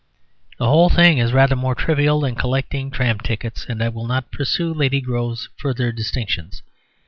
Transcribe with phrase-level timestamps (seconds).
[0.57, 4.31] The whole thing is rather more trivial than collecting tram tickets; and I will not
[4.31, 6.63] pursue Lady Grove's further distinctions.